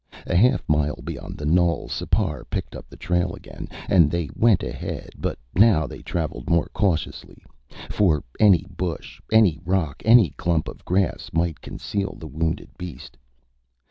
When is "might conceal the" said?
11.33-12.25